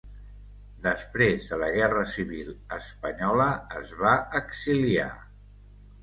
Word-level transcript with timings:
Després 0.85 1.49
de 1.49 1.57
la 1.63 1.67
Guerra 1.75 2.05
Civil 2.13 2.49
Espanyola 2.77 3.45
es 3.81 3.91
va 3.99 4.15
exiliar. 4.41 5.07